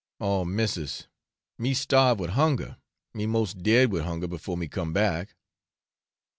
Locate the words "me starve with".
1.59-2.31